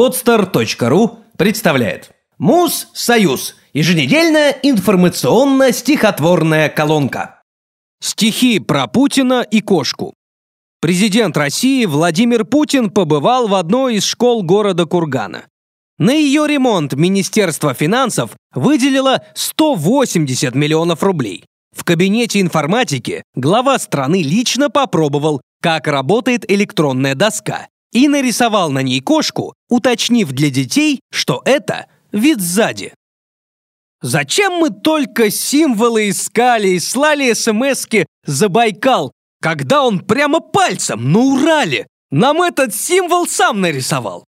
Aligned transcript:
Podster.ru 0.00 1.18
представляет 1.36 2.12
Муз 2.38 2.88
Союз. 2.94 3.56
Еженедельная 3.74 4.56
информационно-стихотворная 4.62 6.70
колонка. 6.70 7.42
Стихи 8.00 8.60
про 8.60 8.86
Путина 8.86 9.42
и 9.42 9.60
кошку. 9.60 10.14
Президент 10.80 11.36
России 11.36 11.84
Владимир 11.84 12.46
Путин 12.46 12.88
побывал 12.88 13.46
в 13.46 13.54
одной 13.54 13.96
из 13.96 14.04
школ 14.04 14.42
города 14.42 14.86
Кургана. 14.86 15.44
На 15.98 16.12
ее 16.12 16.46
ремонт 16.48 16.94
Министерство 16.94 17.74
финансов 17.74 18.30
выделило 18.54 19.22
180 19.34 20.54
миллионов 20.54 21.02
рублей. 21.02 21.44
В 21.76 21.84
кабинете 21.84 22.40
информатики 22.40 23.22
глава 23.34 23.78
страны 23.78 24.22
лично 24.22 24.70
попробовал, 24.70 25.42
как 25.60 25.86
работает 25.86 26.50
электронная 26.50 27.14
доска, 27.14 27.66
и 27.92 28.08
нарисовал 28.08 28.70
на 28.70 28.82
ней 28.82 29.00
кошку, 29.00 29.54
уточнив 29.68 30.30
для 30.32 30.50
детей, 30.50 31.00
что 31.10 31.42
это 31.44 31.86
вид 32.12 32.40
сзади. 32.40 32.94
Зачем 34.02 34.54
мы 34.54 34.70
только 34.70 35.30
символы 35.30 36.08
искали 36.08 36.68
и 36.68 36.80
слали 36.80 37.32
смски 37.34 38.06
за 38.24 38.48
Байкал, 38.48 39.12
когда 39.42 39.84
он 39.84 40.00
прямо 40.00 40.40
пальцем 40.40 41.12
на 41.12 41.18
Урале 41.18 41.86
нам 42.10 42.42
этот 42.42 42.74
символ 42.74 43.26
сам 43.26 43.60
нарисовал? 43.60 44.24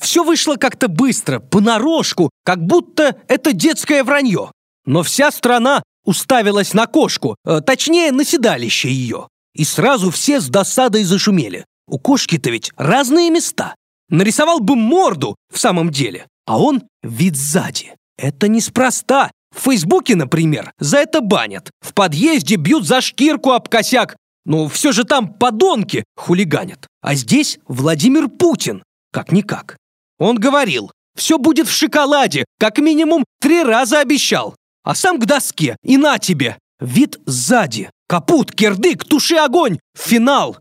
Все 0.00 0.24
вышло 0.24 0.56
как-то 0.56 0.88
быстро, 0.88 1.38
понарошку, 1.38 2.30
как 2.44 2.64
будто 2.64 3.16
это 3.28 3.52
детское 3.52 4.04
вранье. 4.04 4.50
Но 4.84 5.02
вся 5.02 5.30
страна 5.30 5.82
уставилась 6.04 6.74
на 6.74 6.86
кошку, 6.86 7.36
э, 7.46 7.60
точнее, 7.60 8.12
на 8.12 8.24
седалище 8.24 8.90
ее. 8.90 9.28
И 9.54 9.64
сразу 9.64 10.10
все 10.10 10.40
с 10.40 10.48
досадой 10.48 11.04
зашумели. 11.04 11.64
У 11.86 11.98
кошки-то 11.98 12.50
ведь 12.50 12.72
разные 12.76 13.30
места. 13.30 13.74
Нарисовал 14.08 14.60
бы 14.60 14.76
морду 14.76 15.36
в 15.52 15.58
самом 15.58 15.90
деле, 15.90 16.26
а 16.46 16.60
он 16.60 16.82
вид 17.02 17.36
сзади. 17.36 17.94
Это 18.16 18.48
неспроста. 18.48 19.30
В 19.54 19.60
Фейсбуке, 19.60 20.16
например, 20.16 20.72
за 20.78 20.98
это 20.98 21.20
банят. 21.20 21.70
В 21.80 21.94
подъезде 21.94 22.56
бьют 22.56 22.86
за 22.86 23.00
шкирку 23.00 23.52
об 23.52 23.68
косяк. 23.68 24.16
Ну, 24.44 24.68
все 24.68 24.92
же 24.92 25.04
там 25.04 25.32
подонки 25.32 26.04
хулиганят. 26.16 26.86
А 27.00 27.14
здесь 27.14 27.58
Владимир 27.66 28.28
Путин. 28.28 28.82
Как-никак. 29.12 29.76
Он 30.18 30.36
говорил, 30.36 30.90
все 31.16 31.38
будет 31.38 31.68
в 31.68 31.72
шоколаде, 31.72 32.44
как 32.58 32.78
минимум 32.78 33.24
три 33.40 33.62
раза 33.62 34.00
обещал. 34.00 34.56
А 34.82 34.94
сам 34.94 35.18
к 35.18 35.24
доске, 35.24 35.76
и 35.82 35.96
на 35.96 36.18
тебе. 36.18 36.58
Вид 36.80 37.18
сзади. 37.24 37.90
Капут, 38.08 38.52
кирдык, 38.52 39.04
туши 39.04 39.36
огонь. 39.36 39.78
Финал. 39.96 40.58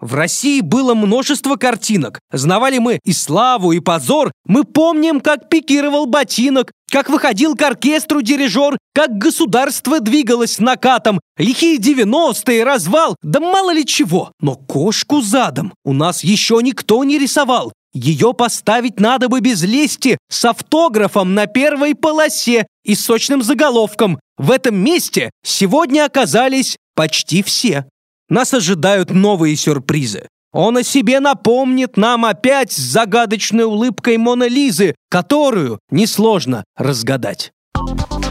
В 0.00 0.14
России 0.14 0.60
было 0.60 0.94
множество 0.94 1.56
картинок. 1.56 2.20
Знавали 2.32 2.78
мы 2.78 2.98
и 3.04 3.12
славу, 3.12 3.72
и 3.72 3.80
позор. 3.80 4.32
Мы 4.46 4.64
помним, 4.64 5.20
как 5.20 5.48
пикировал 5.48 6.06
ботинок, 6.06 6.72
как 6.90 7.08
выходил 7.08 7.56
к 7.56 7.62
оркестру 7.62 8.20
дирижер, 8.20 8.76
как 8.92 9.16
государство 9.16 10.00
двигалось 10.00 10.58
накатом, 10.58 11.20
лихие 11.38 11.78
девяностые, 11.78 12.64
развал, 12.64 13.16
да 13.22 13.40
мало 13.40 13.72
ли 13.72 13.86
чего. 13.86 14.32
Но 14.40 14.56
кошку 14.56 15.20
задом 15.20 15.72
у 15.84 15.92
нас 15.92 16.22
еще 16.22 16.60
никто 16.62 17.02
не 17.04 17.18
рисовал. 17.18 17.72
Ее 17.94 18.34
поставить 18.34 18.98
надо 18.98 19.28
бы 19.28 19.40
без 19.40 19.62
лести, 19.62 20.18
с 20.28 20.44
автографом 20.44 21.34
на 21.34 21.46
первой 21.46 21.94
полосе 21.94 22.66
и 22.84 22.96
сочным 22.96 23.42
заголовком. 23.42 24.18
В 24.36 24.50
этом 24.50 24.76
месте 24.76 25.30
сегодня 25.44 26.04
оказались 26.04 26.76
почти 26.96 27.44
все. 27.44 27.86
Нас 28.28 28.54
ожидают 28.54 29.10
новые 29.10 29.56
сюрпризы. 29.56 30.28
Он 30.52 30.76
о 30.76 30.82
себе 30.84 31.20
напомнит 31.20 31.96
нам 31.96 32.24
опять 32.24 32.72
с 32.72 32.76
загадочной 32.76 33.64
улыбкой 33.64 34.18
Мона 34.18 34.46
Лизы, 34.46 34.94
которую 35.10 35.80
несложно 35.90 36.64
разгадать. 36.76 37.52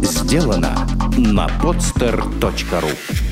Сделано 0.01 0.87
на 1.17 1.47
podster.ru 1.61 3.22